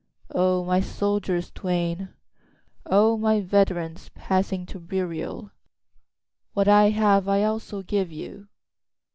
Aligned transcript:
O 0.33 0.65
my 0.65 0.79
soldiers 0.79 1.51
twain! 1.51 2.09
O 2.87 3.15
my 3.17 3.39
veterans, 3.39 4.09
passing 4.15 4.65
to 4.65 4.79
burial! 4.79 5.51
What 6.53 6.67
I 6.67 6.89
have 6.89 7.27
I 7.29 7.43
also 7.43 7.83
give 7.83 8.11
you. 8.11 8.47